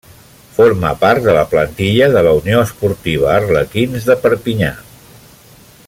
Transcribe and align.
Forma 0.53 0.93
part 1.03 1.23
de 1.27 1.35
la 1.35 1.43
plantilla 1.51 2.07
de 2.15 2.23
la 2.29 2.31
Unió 2.39 2.63
Esportiva 2.69 3.31
Arlequins 3.35 4.09
de 4.11 4.17
Perpinyà. 4.25 4.73